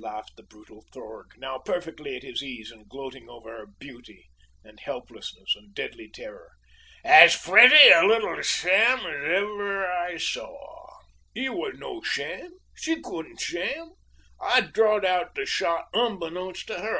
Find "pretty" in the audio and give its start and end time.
7.36-7.90